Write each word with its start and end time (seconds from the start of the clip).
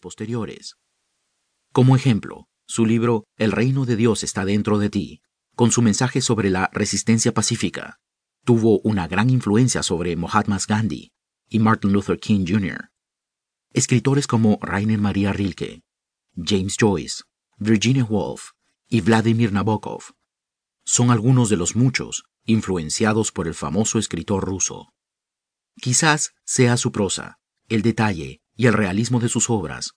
posteriores. 0.00 0.76
Como 1.72 1.96
ejemplo, 1.96 2.48
su 2.66 2.86
libro 2.86 3.24
El 3.36 3.52
reino 3.52 3.84
de 3.84 3.96
Dios 3.96 4.24
está 4.24 4.44
dentro 4.44 4.78
de 4.78 4.90
ti, 4.90 5.20
con 5.54 5.70
su 5.70 5.82
mensaje 5.82 6.20
sobre 6.20 6.50
la 6.50 6.70
resistencia 6.72 7.32
pacífica, 7.32 7.98
tuvo 8.44 8.80
una 8.80 9.08
gran 9.08 9.30
influencia 9.30 9.82
sobre 9.82 10.16
Mahatma 10.16 10.58
Gandhi 10.66 11.12
y 11.48 11.58
Martin 11.58 11.92
Luther 11.92 12.18
King 12.18 12.44
Jr. 12.46 12.90
Escritores 13.72 14.26
como 14.26 14.58
Rainer 14.62 14.98
Maria 14.98 15.32
Rilke, 15.32 15.82
James 16.36 16.76
Joyce, 16.78 17.24
Virginia 17.58 18.04
Woolf 18.04 18.50
y 18.88 19.00
Vladimir 19.00 19.52
Nabokov 19.52 20.14
son 20.86 21.10
algunos 21.10 21.48
de 21.48 21.56
los 21.56 21.74
muchos 21.74 22.24
influenciados 22.44 23.32
por 23.32 23.48
el 23.48 23.54
famoso 23.54 23.98
escritor 23.98 24.44
ruso. 24.44 24.92
Quizás 25.80 26.32
sea 26.44 26.76
su 26.76 26.92
prosa, 26.92 27.40
el 27.68 27.82
detalle 27.82 28.40
y 28.56 28.66
el 28.66 28.72
realismo 28.72 29.20
de 29.20 29.28
sus 29.28 29.50
obras, 29.50 29.92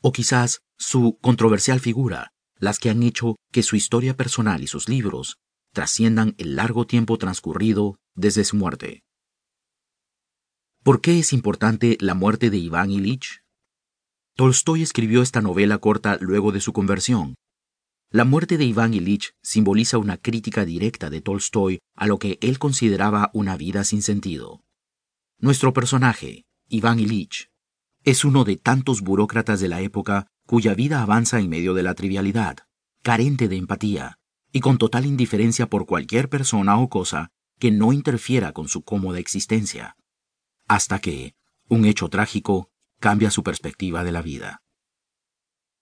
o 0.00 0.12
quizás 0.12 0.62
su 0.78 1.18
controversial 1.20 1.80
figura, 1.80 2.32
las 2.58 2.78
que 2.78 2.90
han 2.90 3.02
hecho 3.02 3.36
que 3.52 3.62
su 3.62 3.76
historia 3.76 4.16
personal 4.16 4.62
y 4.62 4.66
sus 4.66 4.88
libros 4.88 5.38
trasciendan 5.72 6.34
el 6.38 6.56
largo 6.56 6.86
tiempo 6.86 7.18
transcurrido 7.18 7.96
desde 8.14 8.44
su 8.44 8.56
muerte. 8.56 9.02
¿Por 10.82 11.00
qué 11.00 11.18
es 11.18 11.32
importante 11.32 11.96
la 12.00 12.14
muerte 12.14 12.50
de 12.50 12.58
Iván 12.58 12.90
Ilich? 12.90 13.42
Tolstoy 14.36 14.82
escribió 14.82 15.22
esta 15.22 15.40
novela 15.40 15.78
corta 15.78 16.18
luego 16.20 16.52
de 16.52 16.60
su 16.60 16.72
conversión. 16.72 17.34
La 18.10 18.24
muerte 18.24 18.58
de 18.58 18.64
Iván 18.64 18.94
Ilich 18.94 19.32
simboliza 19.42 19.98
una 19.98 20.18
crítica 20.18 20.64
directa 20.64 21.10
de 21.10 21.20
Tolstoy 21.20 21.80
a 21.96 22.06
lo 22.06 22.18
que 22.18 22.38
él 22.42 22.58
consideraba 22.58 23.30
una 23.32 23.56
vida 23.56 23.82
sin 23.84 24.02
sentido. 24.02 24.62
Nuestro 25.38 25.72
personaje, 25.72 26.44
Iván 26.68 27.00
Ilich, 27.00 27.48
es 28.04 28.24
uno 28.24 28.44
de 28.44 28.56
tantos 28.56 29.00
burócratas 29.00 29.60
de 29.60 29.68
la 29.68 29.80
época 29.80 30.26
cuya 30.46 30.74
vida 30.74 31.02
avanza 31.02 31.40
en 31.40 31.48
medio 31.48 31.72
de 31.72 31.82
la 31.82 31.94
trivialidad, 31.94 32.58
carente 33.02 33.48
de 33.48 33.56
empatía 33.56 34.18
y 34.52 34.60
con 34.60 34.78
total 34.78 35.06
indiferencia 35.06 35.68
por 35.68 35.86
cualquier 35.86 36.28
persona 36.28 36.78
o 36.78 36.88
cosa 36.88 37.32
que 37.58 37.70
no 37.70 37.92
interfiera 37.92 38.52
con 38.52 38.68
su 38.68 38.82
cómoda 38.82 39.18
existencia, 39.18 39.96
hasta 40.68 40.98
que 40.98 41.34
un 41.68 41.86
hecho 41.86 42.08
trágico 42.08 42.70
cambia 43.00 43.30
su 43.30 43.42
perspectiva 43.42 44.04
de 44.04 44.12
la 44.12 44.22
vida. 44.22 44.62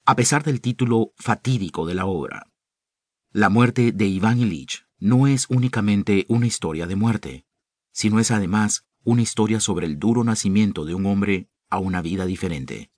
A 0.04 0.14
pesar 0.16 0.44
del 0.44 0.60
título 0.60 1.12
fatídico 1.16 1.86
de 1.86 1.94
la 1.94 2.06
obra, 2.06 2.50
la 3.32 3.48
muerte 3.48 3.92
de 3.92 4.06
Iván 4.06 4.38
Ilich 4.38 4.86
no 4.98 5.26
es 5.26 5.46
únicamente 5.48 6.24
una 6.28 6.46
historia 6.46 6.86
de 6.86 6.96
muerte, 6.96 7.46
sino 7.92 8.20
es 8.20 8.30
además 8.30 8.86
una 9.02 9.22
historia 9.22 9.58
sobre 9.58 9.86
el 9.86 9.98
duro 9.98 10.22
nacimiento 10.22 10.84
de 10.84 10.94
un 10.94 11.06
hombre 11.06 11.48
a 11.72 11.78
una 11.78 12.02
vida 12.02 12.26
diferente. 12.26 12.90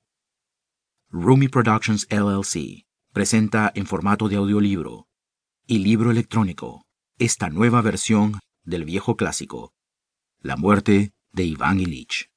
Rumi 1.09 1.47
Productions 1.47 2.09
LLC 2.11 2.87
presenta 3.13 3.71
en 3.77 3.87
formato 3.87 4.29
de 4.29 4.35
audiolibro 4.35 5.07
y 5.65 5.79
libro 5.79 6.11
electrónico 6.11 6.85
esta 7.17 7.51
nueva 7.51 7.81
versión 7.83 8.41
del 8.65 8.85
viejo 8.85 9.17
clásico, 9.17 9.73
La 10.41 10.57
muerte 10.57 11.13
de 11.31 11.45
Iván 11.45 11.79
Ilich. 11.79 12.34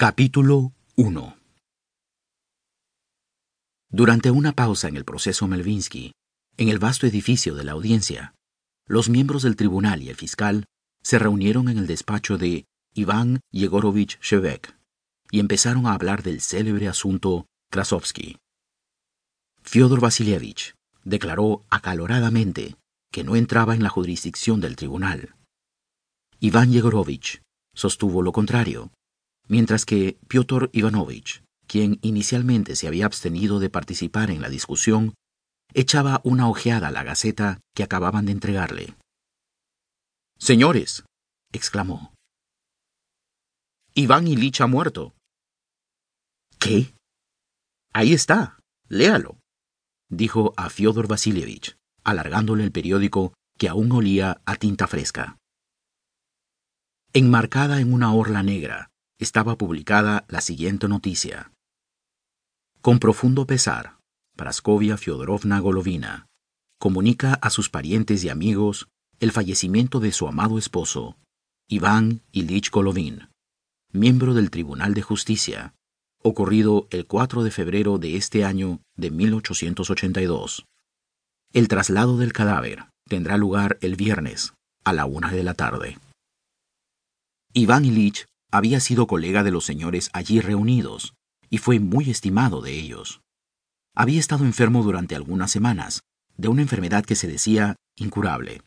Capítulo 0.00 0.74
1 0.94 1.36
Durante 3.90 4.30
una 4.30 4.52
pausa 4.52 4.86
en 4.86 4.96
el 4.96 5.04
proceso 5.04 5.48
Melvinsky, 5.48 6.12
en 6.56 6.68
el 6.68 6.78
vasto 6.78 7.08
edificio 7.08 7.56
de 7.56 7.64
la 7.64 7.72
audiencia, 7.72 8.32
los 8.86 9.08
miembros 9.08 9.42
del 9.42 9.56
tribunal 9.56 10.00
y 10.00 10.08
el 10.08 10.14
fiscal 10.14 10.66
se 11.02 11.18
reunieron 11.18 11.68
en 11.68 11.78
el 11.78 11.88
despacho 11.88 12.38
de 12.38 12.66
Iván 12.94 13.40
Yegorovich 13.50 14.20
Shevek 14.20 14.78
y 15.32 15.40
empezaron 15.40 15.88
a 15.88 15.94
hablar 15.94 16.22
del 16.22 16.42
célebre 16.42 16.86
asunto 16.86 17.46
Krasovsky. 17.72 18.36
Fyodor 19.62 20.00
Vasilievich 20.00 20.74
declaró 21.02 21.64
acaloradamente 21.70 22.76
que 23.10 23.24
no 23.24 23.34
entraba 23.34 23.74
en 23.74 23.82
la 23.82 23.88
jurisdicción 23.88 24.60
del 24.60 24.76
tribunal. 24.76 25.34
Iván 26.38 26.70
Yegorovich 26.70 27.42
sostuvo 27.74 28.22
lo 28.22 28.30
contrario 28.30 28.92
mientras 29.48 29.84
que 29.84 30.18
Piotr 30.28 30.70
Ivanovich, 30.72 31.42
quien 31.66 31.98
inicialmente 32.02 32.76
se 32.76 32.86
había 32.86 33.06
abstenido 33.06 33.60
de 33.60 33.70
participar 33.70 34.30
en 34.30 34.40
la 34.40 34.48
discusión, 34.48 35.14
echaba 35.74 36.20
una 36.24 36.48
ojeada 36.48 36.88
a 36.88 36.90
la 36.90 37.02
gaceta 37.02 37.60
que 37.74 37.82
acababan 37.82 38.26
de 38.26 38.32
entregarle. 38.32 38.94
Señores, 40.38 41.04
exclamó. 41.52 42.14
Iván 43.94 44.28
Ilich 44.28 44.60
ha 44.60 44.66
muerto. 44.66 45.14
¿Qué? 46.58 46.94
Ahí 47.92 48.12
está, 48.12 48.60
léalo, 48.88 49.38
dijo 50.08 50.54
a 50.56 50.70
Fyodor 50.70 51.08
Vasilievich, 51.08 51.76
alargándole 52.04 52.64
el 52.64 52.72
periódico 52.72 53.34
que 53.58 53.68
aún 53.68 53.90
olía 53.92 54.40
a 54.44 54.56
tinta 54.56 54.86
fresca. 54.86 55.36
Enmarcada 57.12 57.80
en 57.80 57.92
una 57.92 58.12
orla 58.12 58.42
negra, 58.42 58.87
estaba 59.18 59.56
publicada 59.56 60.24
la 60.28 60.40
siguiente 60.40 60.88
noticia. 60.88 61.52
Con 62.80 62.98
profundo 62.98 63.46
pesar, 63.46 63.98
Praskovia 64.36 64.96
Fyodorovna 64.96 65.58
Golovina 65.58 66.26
comunica 66.78 67.34
a 67.34 67.50
sus 67.50 67.68
parientes 67.68 68.22
y 68.22 68.28
amigos 68.28 68.88
el 69.18 69.32
fallecimiento 69.32 69.98
de 69.98 70.12
su 70.12 70.28
amado 70.28 70.58
esposo, 70.58 71.16
Iván 71.68 72.22
Ilich 72.30 72.70
Golovin, 72.70 73.28
miembro 73.92 74.32
del 74.34 74.50
Tribunal 74.50 74.94
de 74.94 75.02
Justicia, 75.02 75.74
ocurrido 76.22 76.86
el 76.90 77.06
4 77.06 77.42
de 77.42 77.50
febrero 77.50 77.98
de 77.98 78.16
este 78.16 78.44
año 78.44 78.80
de 78.96 79.10
1882. 79.10 80.66
El 81.52 81.66
traslado 81.66 82.16
del 82.16 82.32
cadáver 82.32 82.86
tendrá 83.08 83.36
lugar 83.36 83.78
el 83.80 83.96
viernes 83.96 84.54
a 84.84 84.92
la 84.92 85.06
una 85.06 85.32
de 85.32 85.42
la 85.42 85.54
tarde. 85.54 85.98
Iván 87.52 87.84
Ilich 87.84 88.26
había 88.50 88.80
sido 88.80 89.06
colega 89.06 89.42
de 89.44 89.50
los 89.50 89.64
señores 89.64 90.10
allí 90.12 90.40
reunidos 90.40 91.14
y 91.50 91.58
fue 91.58 91.80
muy 91.80 92.10
estimado 92.10 92.60
de 92.60 92.72
ellos. 92.72 93.20
Había 93.94 94.20
estado 94.20 94.44
enfermo 94.44 94.82
durante 94.82 95.16
algunas 95.16 95.50
semanas, 95.50 96.02
de 96.36 96.48
una 96.48 96.62
enfermedad 96.62 97.04
que 97.04 97.16
se 97.16 97.26
decía 97.26 97.76
incurable. 97.96 98.62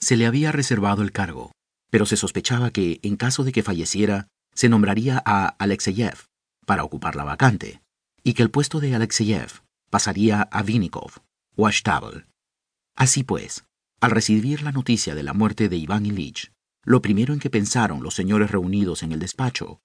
Se 0.00 0.16
le 0.16 0.26
había 0.26 0.52
reservado 0.52 1.02
el 1.02 1.12
cargo, 1.12 1.52
pero 1.90 2.04
se 2.04 2.16
sospechaba 2.16 2.70
que, 2.70 3.00
en 3.02 3.16
caso 3.16 3.44
de 3.44 3.52
que 3.52 3.62
falleciera, 3.62 4.28
se 4.54 4.68
nombraría 4.68 5.22
a 5.24 5.48
Alexeyev 5.58 6.26
para 6.66 6.84
ocupar 6.84 7.16
la 7.16 7.24
vacante, 7.24 7.80
y 8.22 8.34
que 8.34 8.42
el 8.42 8.50
puesto 8.50 8.80
de 8.80 8.94
Alexeyev 8.94 9.62
pasaría 9.88 10.42
a 10.42 10.62
Vinikov 10.62 11.22
o 11.56 11.66
a. 11.66 11.72
Así 12.96 13.22
pues, 13.22 13.64
al 14.00 14.10
recibir 14.10 14.62
la 14.62 14.72
noticia 14.72 15.14
de 15.14 15.22
la 15.22 15.32
muerte 15.32 15.68
de 15.68 15.76
Iván 15.76 16.04
Ilich, 16.04 16.52
lo 16.86 17.02
primero 17.02 17.34
en 17.34 17.40
que 17.40 17.50
pensaron 17.50 18.02
los 18.02 18.14
señores 18.14 18.52
reunidos 18.52 19.02
en 19.02 19.10
el 19.10 19.18
despacho 19.18 19.80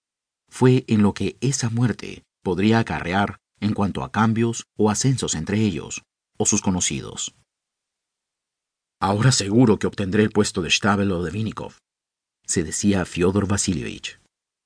fue 0.47 0.85
en 0.87 1.01
lo 1.01 1.13
que 1.13 1.35
esa 1.41 1.69
muerte 1.69 2.23
podría 2.43 2.77
acarrear 2.77 3.39
en 3.59 3.73
cuanto 3.73 4.03
a 4.03 4.11
cambios 4.11 4.65
o 4.77 4.91
ascensos 4.91 5.33
entre 5.33 5.59
ellos 5.59 6.03
o 6.37 6.45
sus 6.45 6.61
conocidos. 6.61 7.33
Ahora 8.99 9.31
seguro 9.31 9.79
que 9.79 9.87
obtendré 9.87 10.21
el 10.23 10.29
puesto 10.29 10.61
de 10.61 10.69
Stabel 10.69 11.11
o 11.11 11.23
de 11.23 11.31
Vinikov, 11.31 11.73
se 12.45 12.63
decía 12.63 13.05
Fyodor 13.05 13.47
Vasilievich. 13.47 14.19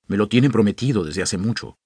Me 0.07 0.17
lo 0.17 0.27
tienen 0.27 0.51
prometido 0.51 1.05
desde 1.05 1.21
hace 1.21 1.37
mucho. 1.37 1.77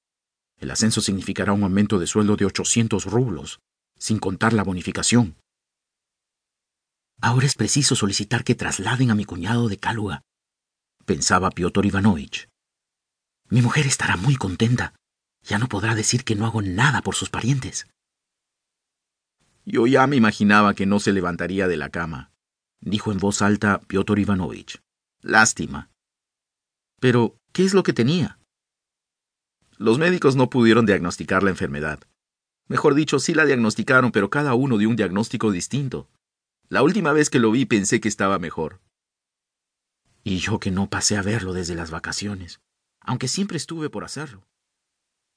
El 0.58 0.72
ascenso 0.72 1.00
significará 1.02 1.54
un 1.54 1.64
aumento 1.64 2.00
de 2.00 2.08
sueldo 2.08 2.36
de 2.38 2.46
800 2.46 3.06
rublos, 3.06 3.60
sin 3.98 4.18
contar 4.18 4.54
la 4.54 4.64
bonificación. 4.64 5.36
Ahora 7.22 7.46
es 7.46 7.54
preciso 7.54 7.96
solicitar 7.96 8.44
que 8.44 8.56
trasladen 8.56 9.12
a 9.12 9.16
mi 9.16 9.26
cuñado 9.26 9.68
de 9.68 9.78
Kaluga 9.78 10.24
pensaba 11.10 11.50
Piotr 11.50 11.88
Ivanovich. 11.88 12.50
Mi 13.50 13.64
mujer 13.64 13.88
estará 13.88 14.16
muy 14.16 14.36
contenta. 14.36 14.94
Ya 15.42 15.58
no 15.58 15.68
podrá 15.68 15.96
decir 15.96 16.24
que 16.24 16.36
no 16.36 16.46
hago 16.46 16.62
nada 16.62 17.02
por 17.02 17.16
sus 17.16 17.32
parientes. 17.32 17.88
Yo 19.66 19.88
ya 19.88 20.06
me 20.06 20.18
imaginaba 20.18 20.76
que 20.76 20.86
no 20.86 21.00
se 21.00 21.12
levantaría 21.12 21.68
de 21.68 21.78
la 21.78 21.90
cama, 21.90 22.30
dijo 22.80 23.12
en 23.12 23.18
voz 23.18 23.42
alta 23.42 23.80
Piotr 23.88 24.20
Ivanovich. 24.20 24.84
Lástima. 25.24 25.90
Pero, 27.02 27.36
¿qué 27.54 27.66
es 27.66 27.74
lo 27.74 27.82
que 27.82 27.94
tenía? 27.94 28.38
Los 29.80 29.98
médicos 29.98 30.36
no 30.36 30.52
pudieron 30.52 30.86
diagnosticar 30.86 31.42
la 31.42 31.50
enfermedad. 31.50 32.02
Mejor 32.68 32.94
dicho, 32.94 33.18
sí 33.18 33.34
la 33.34 33.46
diagnosticaron, 33.46 34.12
pero 34.12 34.30
cada 34.30 34.54
uno 34.54 34.78
dio 34.78 34.88
un 34.88 34.96
diagnóstico 34.96 35.50
distinto. 35.50 36.08
La 36.68 36.84
última 36.84 37.14
vez 37.14 37.32
que 37.32 37.40
lo 37.40 37.50
vi 37.50 37.66
pensé 37.66 38.00
que 38.00 38.10
estaba 38.10 38.38
mejor. 38.38 38.80
Y 40.30 40.38
yo 40.38 40.60
que 40.60 40.70
no 40.70 40.88
pasé 40.88 41.18
a 41.18 41.24
verlo 41.24 41.54
desde 41.54 41.74
las 41.74 41.90
vacaciones, 41.90 42.62
aunque 43.00 43.28
siempre 43.28 43.58
estuve 43.58 43.90
por 43.90 44.04
hacerlo. 44.04 44.48